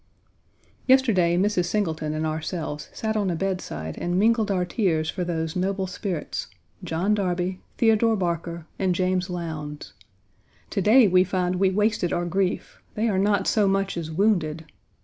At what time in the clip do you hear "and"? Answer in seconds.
2.15-2.25, 3.99-4.17, 8.79-8.95